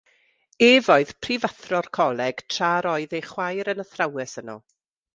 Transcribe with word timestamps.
Ef 0.67 0.89
oedd 0.93 1.11
prifathro'r 1.25 1.91
coleg 1.99 2.43
tra'r 2.57 2.91
oedd 2.95 3.17
ei 3.21 3.25
chwaer 3.31 3.73
yn 3.75 3.85
athrawes 3.89 4.39
yno. 4.45 4.61